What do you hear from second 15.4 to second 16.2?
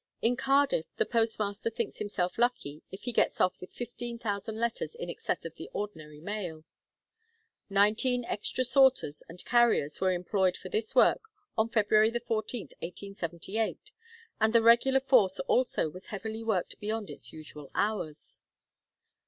also was